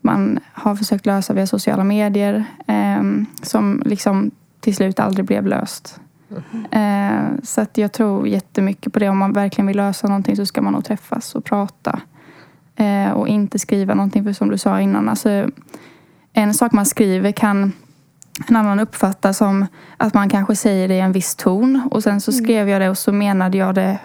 [0.00, 3.02] man har försökt lösa via sociala medier eh,
[3.42, 6.00] som liksom till slut aldrig blev löst.
[6.70, 9.08] Eh, så att jag tror jättemycket på det.
[9.08, 12.00] Om man verkligen vill lösa någonting så ska man nog träffas och prata.
[12.76, 14.24] Eh, och inte skriva någonting.
[14.24, 15.50] För som du sa innan, alltså,
[16.32, 17.72] en sak man skriver kan
[18.48, 21.88] en annan uppfatta som att man kanske säger det i en viss ton.
[21.90, 23.98] Och sen så skrev jag det och så menade jag det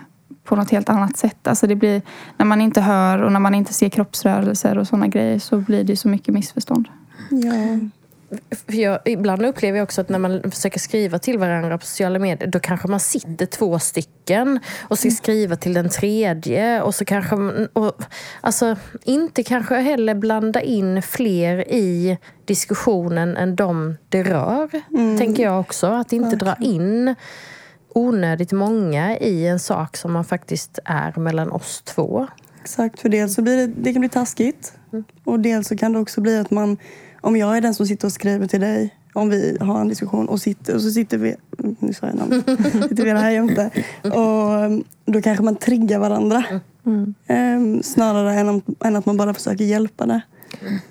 [0.43, 1.47] på något helt annat sätt.
[1.47, 2.01] Alltså det blir,
[2.37, 5.83] när man inte hör och när man inte ser kroppsrörelser och sådana grejer så blir
[5.83, 6.87] det så mycket missförstånd.
[7.29, 7.79] Ja.
[8.67, 12.49] Jag, ibland upplever jag också att när man försöker skriva till varandra på sociala medier
[12.49, 16.81] då kanske man sitter två stycken och ska skriva till den tredje.
[16.81, 18.01] Och så kanske man, och,
[18.41, 24.69] alltså, inte kanske heller blanda in fler i diskussionen än de det rör.
[25.17, 25.87] Tänker jag också.
[25.87, 27.15] Att inte dra in
[27.93, 32.27] onödigt många i en sak som man faktiskt är mellan oss två.
[32.61, 34.73] Exakt, för dels så blir det, det kan bli taskigt.
[35.23, 36.77] Och dels så kan det också bli att man,
[37.21, 40.29] om jag är den som sitter och skriver till dig, om vi har en diskussion
[40.29, 42.43] och, sitter, och så sitter vi, mm, nu sa jag namn,
[42.89, 43.69] sitter vi här jämte.
[44.03, 46.43] Och um, då kanske man triggar varandra.
[47.27, 50.21] Ehm, snarare än, om, än att man bara försöker hjälpa det.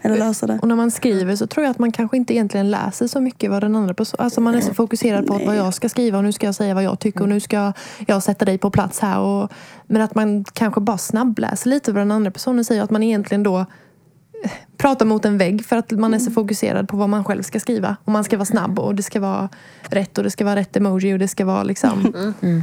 [0.03, 0.59] Eller lösa det.
[0.63, 3.51] Och när man skriver så tror jag att man kanske inte egentligen läser så mycket
[3.51, 4.25] vad den andra personen...
[4.25, 6.75] Alltså man är så fokuserad på vad jag ska skriva och nu ska jag säga
[6.75, 7.73] vad jag tycker och nu ska
[8.07, 9.19] jag sätta dig på plats här.
[9.19, 9.53] Och,
[9.87, 13.03] men att man kanske bara snabbläser lite vad den andra personen säger och att man
[13.03, 13.67] egentligen då
[14.77, 16.21] prata mot en vägg för att man är Mm.
[16.21, 17.97] så fokuserad på vad man själv ska skriva.
[18.05, 19.49] Och man ska vara snabb och det ska vara
[19.83, 22.15] rätt och det ska vara rätt emoji och det ska vara liksom...
[22.43, 22.63] Mm.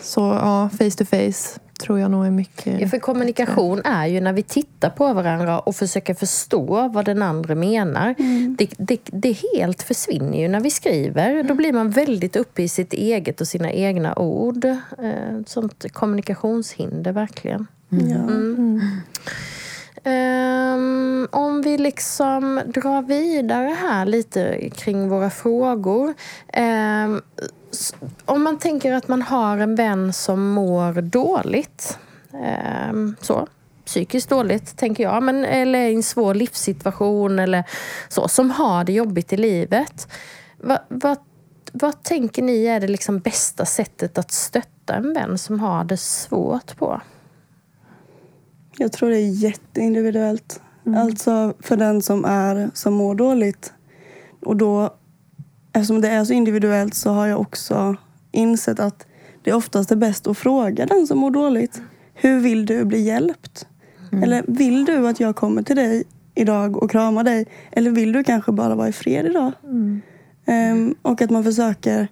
[0.00, 2.80] Så ja, face to face tror jag nog är mycket...
[2.80, 7.22] Ja, för kommunikation är ju när vi tittar på varandra och försöker förstå vad den
[7.22, 8.14] andra menar.
[8.58, 11.42] Det, det, det helt försvinner ju när vi skriver.
[11.42, 14.64] Då blir man väldigt uppe i sitt eget och sina egna ord.
[14.64, 17.66] Eh, Ett sånt kommunikationshinder verkligen.
[17.88, 18.28] Ja.
[20.04, 26.14] Um, om vi liksom drar vidare här lite kring våra frågor.
[26.56, 27.22] Um,
[28.24, 31.98] om man tänker att man har en vän som mår dåligt.
[32.90, 33.48] um, så,
[33.84, 35.22] psykiskt dåligt, tänker jag.
[35.22, 37.64] Men, eller i en svår livssituation eller
[38.08, 38.28] så.
[38.28, 40.08] Som har det jobbigt i livet.
[40.58, 41.16] Vad, va,
[41.72, 45.96] vad tänker ni är det liksom bästa sättet att stötta en vän som har det
[45.96, 47.00] svårt på?
[48.76, 50.60] Jag tror det är jätteindividuellt.
[50.96, 53.72] Alltså för den som är som mår dåligt.
[54.40, 54.94] Och då,
[55.72, 57.96] eftersom det är så individuellt så har jag också
[58.32, 59.06] insett att
[59.42, 61.82] det oftast är bäst att fråga den som mår dåligt.
[62.14, 63.66] Hur vill du bli hjälpt?
[64.22, 66.04] Eller vill du att jag kommer till dig
[66.34, 67.46] idag och kramar dig?
[67.70, 69.52] Eller vill du kanske bara vara i fred idag?
[70.46, 72.08] Ehm, och att man försöker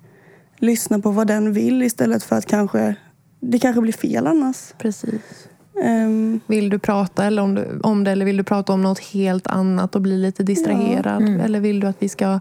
[0.58, 2.94] lyssna på vad den vill istället för att kanske
[3.40, 4.72] det kanske blir fel annars.
[4.78, 5.48] Precis.
[5.82, 8.98] Ehm, Vill du prata eller om, du, om det eller vill du prata om något
[8.98, 11.22] helt annat och bli lite distraherad?
[11.40, 12.40] Eller vill du att vi ska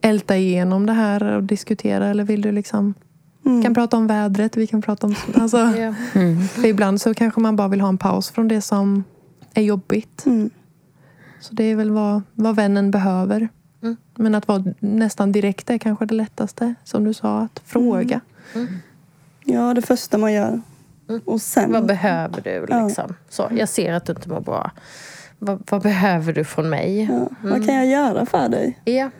[0.00, 2.06] älta igenom det här och diskutera?
[2.08, 2.94] Eller vill du liksom...
[3.42, 5.14] Vi kan prata om vädret, vi kan prata om...
[5.34, 5.94] Alltså, Ja.
[6.50, 9.04] för ibland så kanske man bara vill ha en paus från det som
[9.54, 10.26] är jobbigt.
[10.26, 10.50] mm.
[11.40, 13.48] Så det är väl vad, vad vännen behöver.
[13.82, 13.96] Mm.
[14.16, 16.74] Men att vara nästan direkt är kanske det lättaste.
[16.84, 18.20] Som du sa, att fråga.
[19.44, 20.60] Ja, det första man gör.
[21.24, 21.72] Och sen...
[21.72, 22.66] Vad behöver du?
[22.68, 22.86] Ja.
[22.86, 23.14] Liksom?
[23.28, 24.70] Så, jag ser att du inte mår bra.
[25.38, 27.02] Vad, vad behöver du från mig?
[27.10, 28.80] ja, Vad kan jag göra för dig?
[28.84, 29.10] Ja.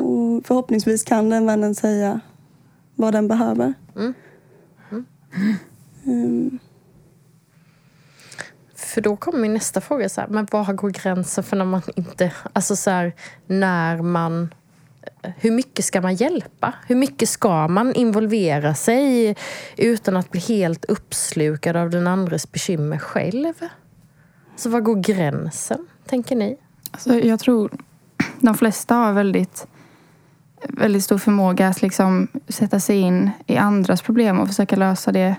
[0.00, 2.20] Och förhoppningsvis kan den vännen säga
[2.94, 3.74] vad den behöver.
[3.96, 4.14] Mm.
[6.04, 6.58] Ehm,
[8.74, 10.08] För då kommer min nästa fråga.
[10.08, 12.32] Så här, men var går gränsen för när man inte...
[12.52, 13.12] Alltså så här,
[13.46, 14.54] när man...
[15.36, 16.74] Hur mycket ska man hjälpa?
[16.86, 19.36] Hur mycket ska man involvera sig
[19.76, 23.54] utan att bli helt uppslukad av den andres bekymmer själv?
[24.56, 26.56] Så var går gränsen, tänker ni?
[26.90, 27.70] Alltså, jag tror
[28.40, 29.66] de flesta har väldigt,
[30.68, 35.36] väldigt stor förmåga att liksom sätta sig in i andras problem och försöka lösa det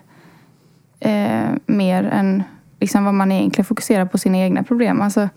[0.99, 2.43] eh, mer än
[2.79, 5.01] liksom vad man egentligen fokuserar på sina egna problem.
[5.01, 5.29] Alltså,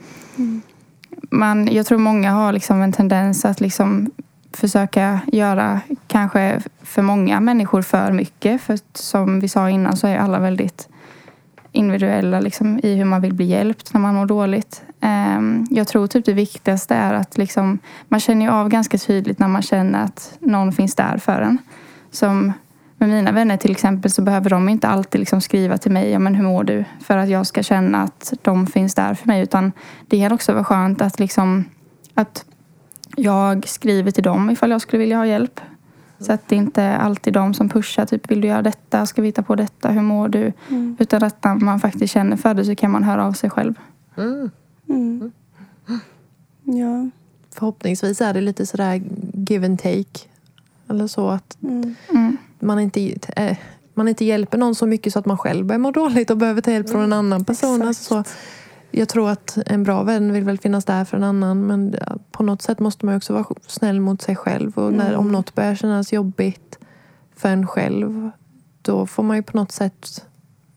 [1.31, 4.11] man, jag tror många har liksom en tendens att liksom
[4.53, 8.62] försöka göra kanske för många människor för mycket.
[8.62, 10.88] För som vi sa innan så är alla väldigt
[11.73, 14.83] individuella liksom, i hur man vill bli hjälpt när man mår dåligt.
[15.01, 19.38] Ehm, jag tror typ det viktigaste är att liksom, man känner ju av ganska tydligt
[19.38, 21.59] när man känner att någon finns där för en.
[22.11, 22.53] Som
[22.98, 26.18] med mina vänner till exempel så behöver de inte alltid liksom skriva till mig, ja
[26.18, 26.84] men hur mår du?
[27.00, 29.42] För att jag ska känna att de finns där för mig.
[29.42, 29.72] Utan
[30.06, 31.64] det kan också vara skönt att liksom
[32.14, 32.44] att
[33.16, 35.61] jag skriver till dem ifall jag skulle vilja ha hjälp.
[36.20, 39.22] Så att det inte är alltid de som pushar, typ vill du göra detta, ska
[39.22, 40.52] vi hitta på detta, hur mår du?
[40.98, 43.74] Utan att när man faktiskt känner för det så kan man höra av sig själv.
[44.16, 44.50] Mm.
[44.88, 45.32] mm.
[46.64, 47.11] Ja.
[47.54, 50.28] Förhoppningsvis är det lite sådär give and take.
[50.88, 51.94] Eller så att Mm.
[52.11, 52.37] Mm.
[52.61, 53.57] Man inte, eh,
[53.94, 56.61] man inte hjälper någon så mycket så att man själv börjar må dåligt och behöver
[56.61, 57.83] ta hjälp från en annan person.
[57.83, 58.31] Alltså så,
[58.90, 61.97] jag tror att en bra vän vill väl finnas där för en annan men
[62.33, 64.79] på något sätt måste man också vara snäll mot sig själv.
[64.79, 66.79] Och när, om något börjar kännas jobbigt
[67.37, 68.31] för en själv
[68.83, 70.25] då får man ju på något sätt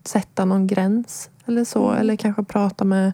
[0.05, 1.29] sätta någon gräns.
[1.45, 1.91] Eller så.
[1.91, 3.13] Eller kanske prata med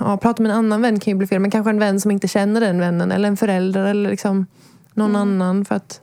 [0.00, 1.40] ja, prata med en annan vän kan ju bli fel.
[1.40, 3.12] Men kanske en vän som inte känner den vännen.
[3.12, 4.46] Eller en förälder eller liksom
[4.94, 5.64] någon annan.
[5.64, 6.00] För att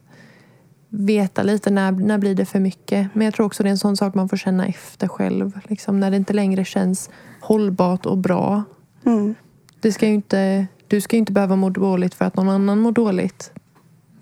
[0.90, 3.08] veta lite när, när blir det för mycket.
[3.14, 5.60] Men jag tror också det är en sån sak man får känna efter själv.
[5.68, 7.10] Liksom, när det inte längre känns
[7.42, 8.64] hållbart och bra.
[9.06, 9.36] Mm.
[9.80, 12.92] Det ska inte, du ska ju inte behöva må dåligt för att någon annan mår
[12.92, 13.52] dåligt.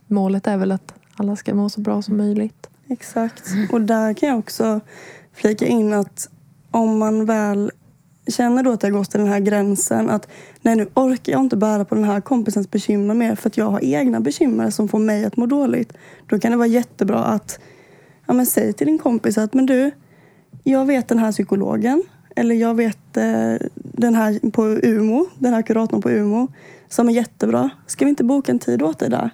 [0.08, 2.70] Målet är väl att alla ska må så bra som möjligt.
[2.88, 3.44] Exakt.
[3.72, 4.80] Och där kan jag också
[5.34, 6.30] flika in att
[6.72, 7.72] om man väl
[8.28, 10.28] känner då att det har gått till den här gränsen att
[10.62, 13.70] nej nu orkar jag inte bära på den här kompisens bekymmer mer för att jag
[13.70, 15.94] har egna bekymmer som får mig att må dåligt.
[16.28, 17.60] Då kan det vara jättebra att
[18.28, 19.92] ja, men säg till din kompis att men du,
[20.64, 22.04] jag vet den här psykologen
[22.36, 26.48] eller jag vet eh, den här på UMO, den här kuratorn på UMO
[26.90, 27.70] som är jättebra.
[27.88, 29.30] Ska vi inte boka en tid åt dig där?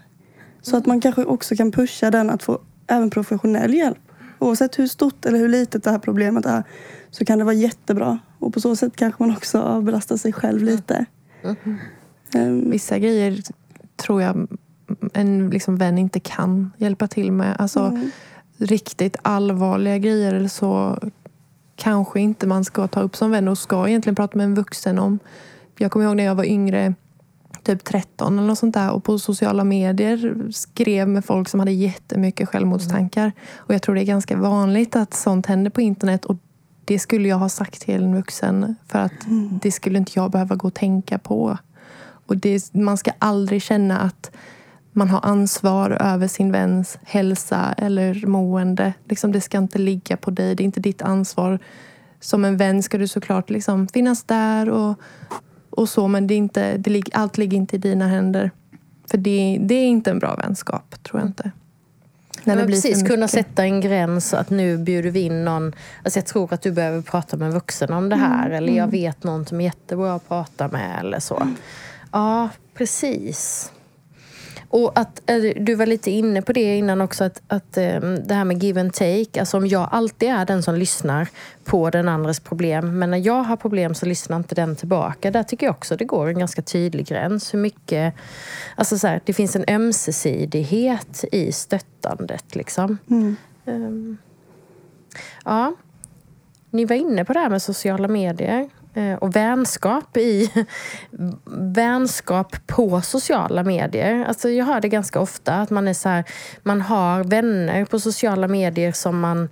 [0.62, 3.97] Så att man kanske också kan pusha den att få även professionell hjälp
[4.43, 6.63] Oavsett hur stort eller hur litet det här problemet är
[7.12, 8.19] så kan det vara jättebra.
[8.39, 11.06] Och på så sätt kanske man också avbelastar sig själv lite.
[12.36, 13.41] Ehm, Vissa grejer
[13.95, 14.47] tror jag
[15.13, 17.56] en liksom vän inte kan hjälpa till med.
[17.60, 18.12] Alltså Mm.
[18.58, 20.99] riktigt allvarliga grejer eller så
[21.75, 24.99] kanske inte man ska ta upp som vän och ska egentligen prata med en vuxen
[24.99, 25.19] om.
[25.77, 26.93] Jag kommer ihåg när jag var yngre,
[27.63, 31.71] typ 13 eller något sånt där och på sociala medier skrev med folk som hade
[31.71, 33.32] jättemycket självmordstankar.
[33.58, 36.38] Och jag tror det är ganska vanligt att sånt händer på internet och
[36.86, 39.12] det skulle jag ha sagt till en vuxen för att
[39.62, 41.58] det skulle inte jag behöva gå och tänka på.
[42.26, 44.32] Och det, man ska aldrig känna att
[44.91, 48.93] man har ansvar över sin väns hälsa eller mående.
[49.10, 50.56] Liksom, det ska inte ligga på dig.
[50.56, 51.60] Det är inte ditt ansvar.
[52.19, 54.99] Som en vän ska du såklart liksom finnas där och,
[55.73, 58.51] och så men det är inte, det allt ligger inte i dina händer.
[59.12, 61.51] För det, det är inte en bra vänskap, tror jag inte.
[62.43, 65.75] När Men precis, kunna sätta en gräns att nu bjuder vi in någon.
[66.03, 68.45] Alltså jag tror att du behöver prata med en vuxen om det här.
[68.45, 70.99] Mm, Eller jag vet någon som är jättebra att prata med.
[70.99, 71.47] Eller så.
[72.12, 73.71] Ja, precis.
[74.73, 78.33] Och att, eh, du var lite inne på det innan också, att, att eh, det
[78.33, 79.39] här med give and take.
[79.39, 81.27] Alltså om jag alltid är den som lyssnar
[81.63, 85.31] på den andres problem, men när jag har problem så lyssnar inte den tillbaka.
[85.31, 87.53] Där tycker jag också det går en ganska tydlig gräns.
[87.53, 88.13] Hur mycket...
[88.75, 92.55] Alltså så här, det finns en ömsesidighet i stöttandet.
[92.55, 92.97] Liksom.
[93.65, 94.17] Ehm,
[95.45, 95.75] ja.
[96.69, 100.51] Ni var inne på det här med sociala medier Eh, och vänskap i
[101.75, 104.25] vänskap på sociala medier.
[104.25, 106.23] Alltså jag hör det ganska ofta att man är så här,
[106.63, 109.49] man har vänner på sociala medier som man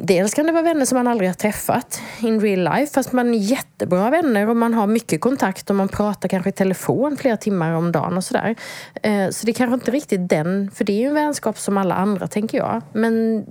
[0.00, 3.34] Dels kan det vara vänner som man aldrig har träffat in real life fast man
[3.34, 7.36] är jättebra vänner och man har mycket kontakt och man pratar kanske i telefon flera
[7.36, 8.56] timmar om dagen och sådär.
[9.02, 11.78] Eh, så det är kanske inte riktigt den, för det är ju en vänskap som
[11.78, 12.82] alla andra tänker jag.
[12.92, 13.44] Men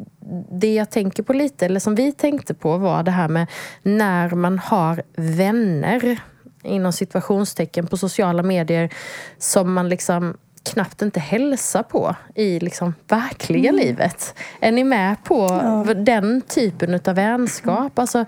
[0.52, 3.48] det jag tänker på lite, eller som vi tänkte på var det här med
[3.84, 6.20] när man har vänner
[6.64, 8.90] inom situationstecken på sociala medier
[9.38, 10.38] som man liksom
[10.74, 14.36] knappt inte hälsar på i liksom verkliga livet.
[14.60, 15.48] Är ni med på
[15.96, 18.00] den typen av vänskap?
[18.00, 18.26] Alltså,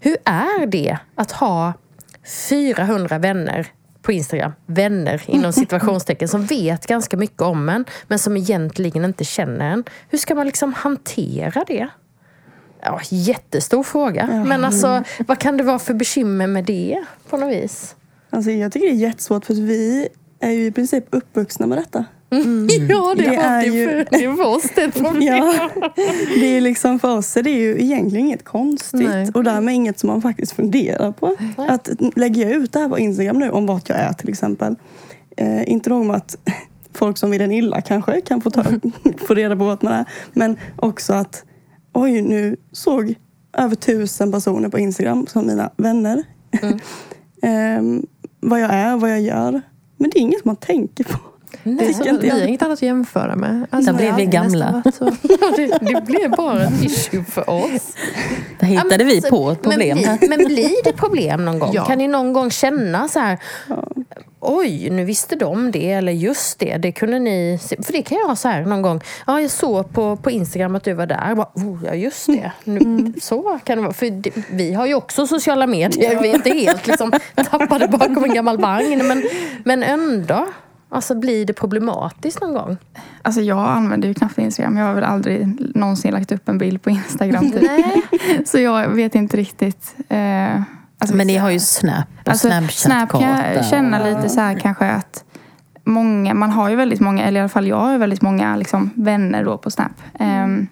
[0.00, 1.72] hur är det att ha
[2.48, 3.66] 400 vänner
[4.02, 9.24] på Instagram, vänner inom situationstecken som vet ganska mycket om en men som egentligen inte
[9.24, 9.84] känner en.
[10.08, 11.88] Hur ska man liksom hantera det?
[12.80, 14.26] Ja, jättestor fråga.
[14.46, 17.96] Men alltså, vad kan det vara för bekymmer med det på något vis?
[18.30, 20.08] Alltså jag tycker det är jättesvårt för att vi
[20.44, 22.04] är ju i princip uppvuxna med detta.
[22.88, 24.04] Ja, det, Det är är ju...
[24.10, 25.44] det är för oss det problem.
[25.44, 25.70] Ja,
[26.40, 29.30] det är liksom för oss är det ju egentligen inget konstigt Nej.
[29.34, 31.36] och därmed inget som man faktiskt funderar på.
[31.56, 34.76] Att lägger jag ut det här på Instagram nu om vart jag är till exempel.
[35.36, 36.36] Eh, inte nog med att
[36.94, 38.64] folk som vill en illa kanske kan få, ta,
[39.26, 40.04] få reda på vart man är.
[40.32, 41.44] Men också att
[41.92, 43.14] oj, nu såg
[43.58, 46.24] över tusen personer på Instagram som mina vänner.
[47.42, 48.06] Ehm,
[48.40, 49.62] vad jag är, vad jag gör.
[49.96, 51.18] Men det är inget man tänker på.
[51.62, 53.66] Nej, så, inte vi har inget annat att jämföra med.
[53.70, 54.82] Alltså, Där blev vi gamla.
[54.98, 55.04] så.
[55.56, 57.94] det, det blev bara en issue för oss.
[58.60, 59.98] Där hittade Ja, men vi alltså, på ett problem.
[60.04, 61.70] Men, men blir det problem någon gång?
[61.72, 61.84] Ja.
[61.84, 63.38] Kan ni någon gång känna så här
[64.46, 67.82] Oj, nu visste de det, eller just det, det kunde ni se.
[67.82, 69.00] För det kan jag ha så här någon gång.
[69.26, 71.28] Ja, jag såg på, på Instagram att du var där.
[71.28, 72.52] Jag Bara, oh, ja, just det.
[72.64, 73.14] Nu, Mm.
[73.20, 73.92] Så kan det vara.
[73.92, 76.22] För det, vi har ju också sociala medier.
[76.22, 77.12] Vi är inte helt liksom,
[77.50, 79.06] tappade bakom en gammal vagn.
[79.06, 79.24] Men,
[79.64, 80.46] men ändå.
[80.88, 82.76] Alltså, blir det problematiskt någon gång?
[83.22, 84.76] Alltså jag använder ju knappt Instagram.
[84.76, 87.50] Jag har väl aldrig någonsin lagt upp en bild på Instagram.
[87.50, 87.62] Typ.
[87.62, 88.02] Nej.
[88.46, 89.94] Så jag vet inte riktigt.
[90.08, 90.60] Eh,
[91.04, 94.58] alltså, Men ni har ju Snap och Alltså, Snap kan jag känna lite så här
[94.58, 95.24] kanske att
[95.84, 98.56] många, man har ju väldigt många, eller i alla fall jag har ju väldigt många
[98.56, 99.92] liksom, vänner då på Snap.
[100.18, 100.66] ehm,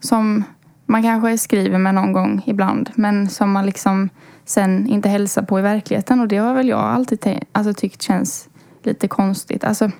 [0.00, 0.44] som
[0.86, 4.08] man kanske skriver med någon gång ibland men som man liksom
[4.44, 8.48] sen inte hälsar på i verkligheten och det har väl jag alltid alltså, tyckt känns
[8.82, 9.64] lite konstigt.
[9.64, 9.90] Alltså,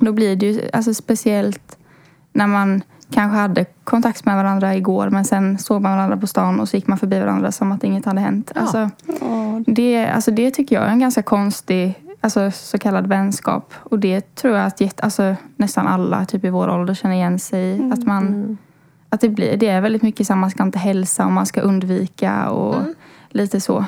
[0.00, 1.76] Då blir det ju alltså, speciellt
[2.32, 6.60] när man kanske hade kontakt med varandra igår men sen såg man varandra på stan
[6.60, 8.52] och så gick man förbi varandra som att inget hade hänt.
[8.54, 8.90] Alltså,
[9.66, 13.74] det, alltså det tycker jag är en ganska konstig alltså, så kallad vänskap.
[13.78, 17.38] Och det tror jag att jätte, alltså, nästan alla typ i vår ålder känner igen
[17.38, 17.92] sig i.
[17.92, 18.58] Att, man,
[19.08, 21.46] att det, blir, det är väldigt mycket så att man ska inte hälsa och man
[21.46, 22.76] ska undvika och
[23.30, 23.84] lite så.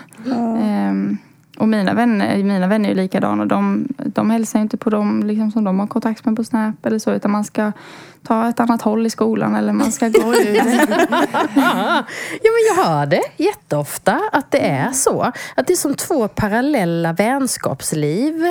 [0.61, 1.18] Ehm,
[1.61, 3.45] och mina vänner, mina vänner är ju likadana.
[3.47, 6.87] De, de hälsar ju inte på dem liksom, som de har kontakt med på Snap
[6.87, 7.13] eller så.
[7.13, 7.73] Utan man ska
[8.27, 10.63] ta ett annat håll i skolan eller man ska gå ut.
[12.43, 15.33] Ja, men jag hör det jätteofta att det är så.
[15.57, 18.45] Att det är som två parallella vänskapsliv.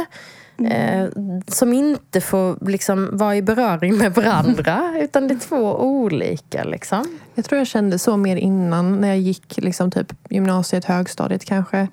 [0.71, 1.07] eh,
[1.47, 4.93] som inte får liksom, vara i beröring med varandra.
[5.01, 6.63] utan det är två olika.
[6.63, 7.19] Liksom.
[7.35, 11.87] Jag tror jag kände så mer innan när jag gick liksom typ gymnasiet, högstadiet kanske.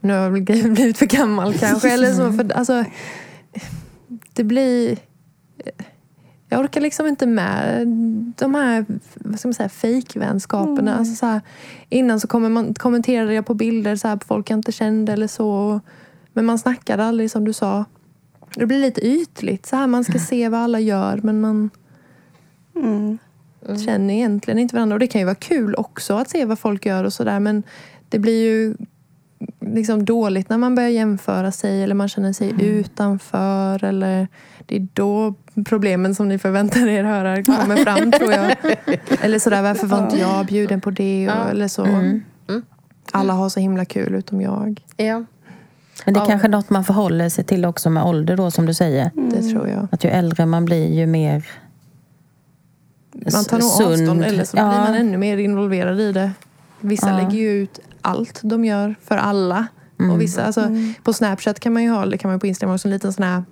[0.00, 0.42] Nu har jag väl
[0.72, 1.90] blivit för gammal kanske.
[1.90, 2.32] eller så.
[2.32, 2.84] För, alltså,
[4.32, 4.98] det blir...
[6.48, 7.86] Jag orkar liksom inte med
[8.36, 8.84] de här
[9.14, 10.96] vad ska man säga, fejkvänskaperna.
[10.96, 11.40] Alltså så här,
[11.88, 15.12] innan så kommer man, kommenterade jag på bilder så här, på folk jag inte kände
[15.12, 15.80] eller så.
[16.32, 17.84] Men man snackade aldrig som du sa.
[18.54, 19.66] Det blir lite ytligt.
[19.66, 21.70] Så här, man ska se vad alla gör men man
[23.86, 24.94] känner egentligen inte varandra.
[24.94, 27.40] Och det kan ju vara kul också att se vad folk gör och sådär.
[27.40, 27.62] Men
[28.08, 28.74] det blir ju
[29.60, 33.84] liksom dåligt när man börjar jämföra sig eller man känner sig utanför.
[33.84, 34.28] Eller
[34.66, 35.34] det är då
[35.66, 38.56] problemen som ni förväntar er höra kommer fram tror jag.
[39.20, 41.28] Eller sådär, varför var inte jag bjuden på det?
[41.30, 41.86] Och, eller så.
[43.12, 44.84] Alla har så himla kul utom jag.
[44.96, 45.24] Ja.
[46.04, 46.26] Men det är Ja.
[46.28, 49.10] kanske något man förhåller sig till också med ålder då som du säger.
[49.14, 49.88] Det tror jag.
[49.92, 51.44] Att ju äldre man blir ju mer
[53.32, 53.92] Man tar nog sund.
[53.92, 54.68] avstånd eller så Ja.
[54.70, 56.30] blir man ännu mer involverad i det.
[56.80, 57.16] Vissa Ja.
[57.16, 59.66] lägger ju ut allt de gör för alla.
[60.00, 60.10] Mm.
[60.12, 60.68] Och vissa, alltså,
[61.02, 63.24] På Snapchat kan man ju ha, eller kan man på Instagram också, en liten sån
[63.24, 63.42] här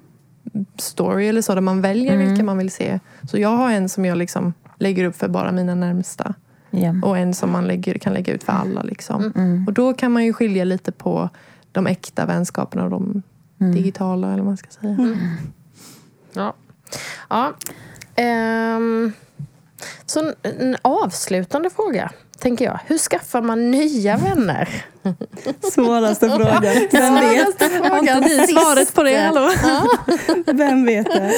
[0.78, 2.28] story eller så där man väljer Mm.
[2.28, 3.00] vilka man vill se.
[3.30, 6.34] Så jag har en som jag liksom lägger upp för bara mina närmsta.
[6.70, 6.94] Ja.
[7.02, 8.82] Och en som man lägger, kan lägga ut för alla.
[8.82, 9.32] Liksom.
[9.36, 9.64] Mm.
[9.66, 11.28] Och då kan man ju skilja lite på
[11.72, 13.22] de äkta vänskaperna och de
[13.60, 13.74] Mm.
[13.74, 14.26] digitala.
[14.26, 15.16] Eller vad man ska säga.
[16.32, 16.54] Ja.
[17.28, 17.52] ja.
[18.16, 19.12] Ehm,
[20.06, 22.78] så en avslutande fråga, tänker jag.
[22.86, 24.68] Hur skaffar man nya vänner?
[25.72, 26.62] Svåraste frågan.
[26.92, 27.62] Vem vet?
[27.90, 29.16] Har inte ni svaret på det?
[29.16, 29.50] Hallå?
[30.52, 31.32] Vem vet det?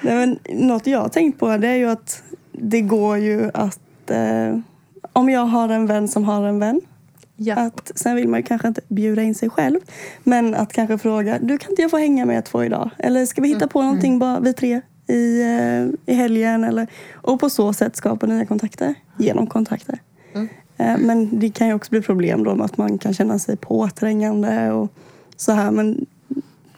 [0.00, 4.10] Nej, men, något jag har tänkt på det är ju att det går ju att
[4.10, 4.58] eh,
[5.12, 6.80] om jag har en vän som har en vän
[7.42, 7.54] Ja.
[7.54, 9.80] att, sen vill man ju kanske inte bjuda in sig själv
[10.22, 12.90] men att kanske fråga du kan inte jag få hänga med två idag?
[12.98, 14.80] Eller ska vi hitta på någonting bara vi tre
[15.10, 16.64] i, eh, i helgen?
[16.64, 19.98] Eller, och på så sätt skapa nya kontakter genom kontakter.
[20.76, 23.56] Eh, Men det kan ju också bli problem då med att man kan känna sig
[23.56, 24.92] påträngande och
[25.36, 25.70] så här.
[25.70, 26.06] Men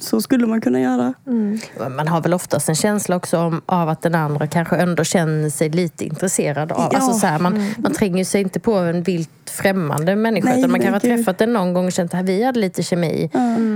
[0.02, 1.14] så skulle man kunna göra.
[1.96, 5.50] Man har väl oftast en känsla också om, av att den andra kanske ändå känner
[5.50, 6.88] sig lite intresserad av.
[6.92, 6.98] Ja.
[6.98, 10.48] Alltså så här, man, man tränger sig inte på en vilt främmande människa.
[10.48, 12.82] Nej, utan man kanske har träffat den någon gång och känt att vi hade lite
[12.82, 13.30] kemi.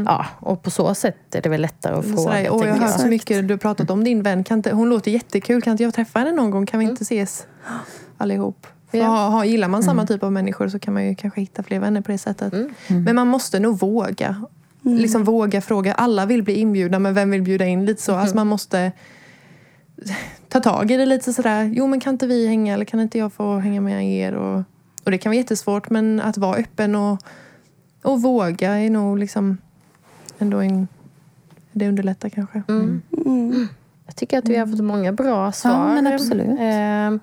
[0.07, 2.17] Ja, och på så sätt är det väl lättare att fråga.
[2.17, 4.45] Sådär, Åh, jag har hört så mycket du har pratat om din vän.
[4.45, 5.63] Kan inte, hon låter jättekul.
[5.63, 6.67] Kan inte jag träffa henne någon gång?
[6.67, 7.47] Kan vi inte ses
[8.19, 8.67] allihop?
[8.91, 9.05] För Ja.
[9.07, 11.79] ha, ha, gillar man samma typ av människor så kan man ju kanske hitta fler
[11.81, 12.53] vänner på det sättet.
[12.89, 14.43] Men man måste nog våga.
[14.95, 15.95] Liksom våga fråga.
[15.95, 17.87] Alla vill bli inbjudna men vem vill bjuda in?
[17.87, 18.15] Lite så.
[18.15, 18.93] Alltså man måste
[20.49, 21.65] ta tag i det lite sådär.
[21.65, 24.33] Jo men kan inte vi hänga eller kan inte jag få hänga med er?
[24.33, 24.63] Och,
[25.05, 27.23] och det kan vara jättesvårt men att vara öppen och,
[28.03, 29.59] och våga är nog liksom
[30.39, 30.89] ändå en,
[31.73, 32.63] det underlättar kanske.
[32.69, 33.01] Jag
[34.17, 35.95] tycker att vi har fått många bra svar.
[35.95, 36.59] men absolut.
[36.61, 37.21] Ehm,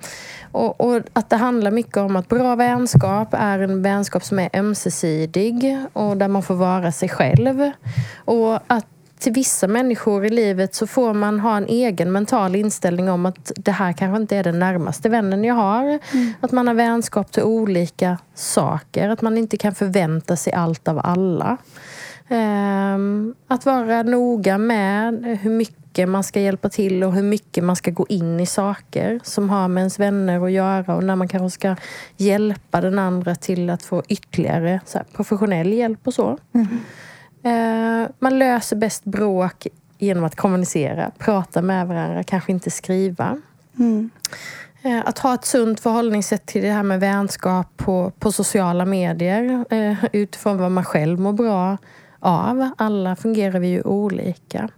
[0.52, 4.50] och, och att det handlar mycket om att bra vänskap är en vänskap som är
[4.54, 7.72] ömsesidig och där man får vara sig själv.
[8.16, 8.86] Och att
[9.20, 13.52] till vissa människor i livet så får man ha en egen mental inställning om att
[13.56, 16.00] det här kanske inte är den närmaste vännen jag har.
[16.39, 19.10] Att man har vänskap till olika saker.
[19.10, 21.58] Att man inte kan förvänta sig allt av alla.
[22.28, 27.76] Ehm, att vara noga med hur mycket man ska hjälpa till och hur mycket man
[27.76, 31.28] ska gå in i saker som har med ens vänner att göra och när man
[31.28, 31.76] kanske ska
[32.18, 36.38] hjälpa den andra till att få ytterligare så här, professionell hjälp och så.
[37.44, 39.68] Ehm, man löser bäst bråk
[40.00, 43.41] genom att kommunicera, prata med varandra, kanske inte skriva.
[44.84, 49.66] Eh, Att ha ett sunt förhållningssätt till det här med vänskap på, på sociala medier
[49.70, 51.78] eh, utifrån vad man själv mår bra
[52.20, 52.70] av.
[52.78, 54.70] Alla fungerar vi ju olika.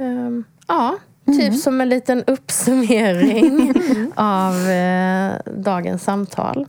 [0.00, 0.96] Ehm, ja,
[1.26, 3.72] typ som en liten uppsummering
[4.16, 6.66] av eh, dagens samtal.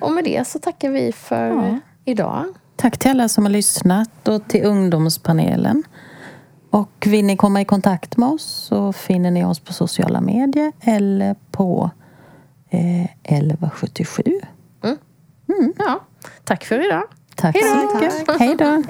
[0.00, 1.78] Och med det så tackar vi för Ja.
[2.04, 2.44] idag.
[2.76, 5.82] Tack till alla som har lyssnat och till ungdomspanelen.
[6.70, 10.72] Och vill ni komma i kontakt med oss så finner ni oss på sociala medier
[10.80, 11.90] eller på
[12.70, 14.22] eh, 1177.
[15.78, 16.00] Ja,
[16.44, 17.02] tack för idag.
[17.34, 18.38] Tack så mycket.
[18.40, 18.82] Hej då.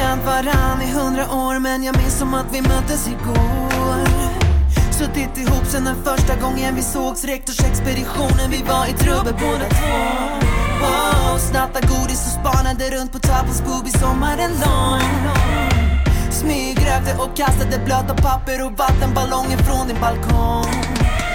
[0.00, 4.06] Känt varann i hundra år men jag minns som att vi möttes igår.
[4.92, 9.98] Suttit ihop sen den första gången vi sågs Rektorsexpeditionen, vi var i trubbel båda två.
[10.80, 15.10] Wow, Snattade godis och spanade runt på Tapas booby sommaren lång.
[16.30, 20.74] Smygrökte och kastade blöta papper och vattenballonger från din balkong.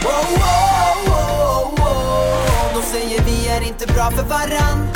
[0.06, 2.74] Wow, wow, wow, wow.
[2.76, 4.88] De säger vi är inte bra för varann.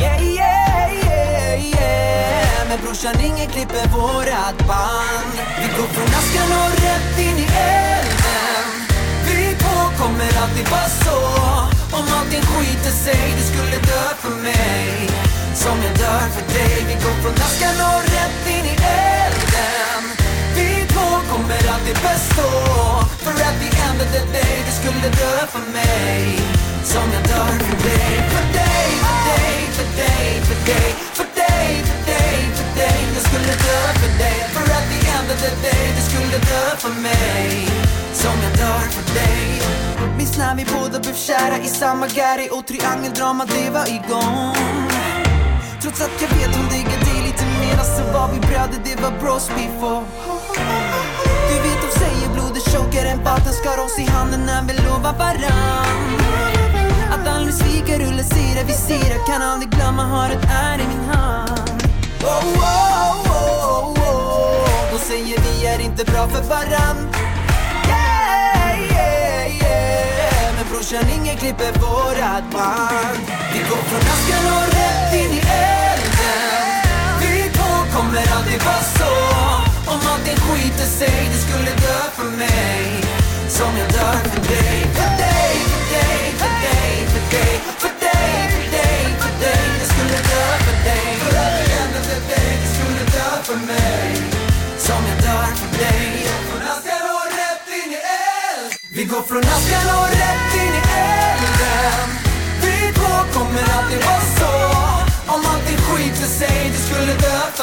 [0.00, 2.45] Yeah, yeah, yeah, yeah.
[2.68, 5.32] Men brorsan, ingen klipper vårat band.
[5.60, 7.48] Vi går från askan och rätt in i
[7.86, 8.68] elden.
[9.26, 11.18] Vi två kommer alltid vara så.
[11.96, 15.10] Om allting skiter sig, du skulle dö för mig.
[15.54, 18.76] Som jag dör för dig Vi går från askan och rätt in i
[19.22, 20.02] elden.
[20.56, 22.50] Vi två kommer alltid bestå
[23.24, 26.38] För att the end of the day, du skulle dö för mig.
[26.84, 31.25] Som jag dör för dig För dig, för dig, för dig, för dig För dig,
[34.22, 34.38] dig.
[34.54, 37.68] För att the end of the day, du skulle dö för mig.
[38.12, 39.62] Som jag dör för dig.
[40.18, 44.56] Minns när vi båda blev kära i samma Gary och triangeldrama det var igång.
[45.82, 49.10] Trots att jag vet hon diggar dig lite mera så var vi bröder, det var
[49.20, 50.04] bros before.
[51.48, 55.14] Du vet de säger blodet chokar en vatten skar oss i handen när vi lovar
[55.18, 56.20] varann.
[57.12, 61.04] Att aldrig svika, rulla sida vid sida Kan aldrig glömma har ett är i min
[61.08, 61.82] hand.
[62.22, 62.85] Oh, oh,
[65.08, 67.08] säger vi är inte bra för varann.
[67.88, 70.54] Yeah, yeah, yeah.
[70.56, 73.20] Men brorsan, ingen klipper vårat band
[73.52, 74.95] Vi går från askan och rätt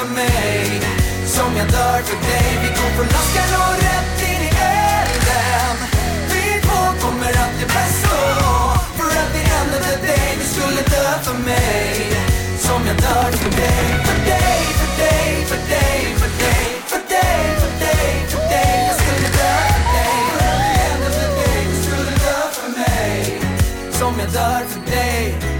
[0.04, 0.80] för mig.
[1.26, 2.48] Som jag dör för dig.
[2.62, 4.52] Vi går från askan och rätt in i
[5.00, 5.76] elden.
[6.30, 8.20] Vi två kommer alltid bestå
[8.98, 11.94] För att the end of the day, du skulle dö för mig.
[12.58, 13.86] Som jag dör för dig.
[14.06, 16.64] För dig, för dig, för dig, för dig.
[16.90, 18.76] För dig, för dig, för dig.
[18.88, 20.16] Jag skulle dö för dig.
[20.30, 23.40] För at the end of the day, du skulle dö för mig.
[23.98, 25.53] Som jag dör för dig.